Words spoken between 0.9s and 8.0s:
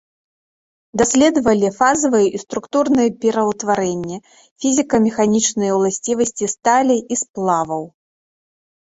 Даследавалі фазавыя і структурныя пераўтварэнні, фізіка-механічныя ўласцівасці сталі і сплаваў.